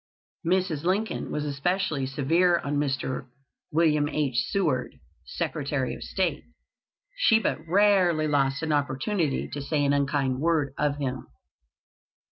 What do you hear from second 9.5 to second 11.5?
say an unkind word of him.